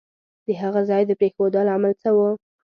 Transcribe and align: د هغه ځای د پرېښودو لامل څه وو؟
د 0.45 0.47
هغه 0.61 0.81
ځای 0.89 1.03
د 1.07 1.11
پرېښودو 1.19 1.61
لامل 1.67 1.93
څه 2.01 2.09
وو؟ 2.17 2.29